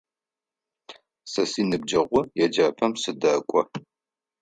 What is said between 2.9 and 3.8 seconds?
сыдэкӏо.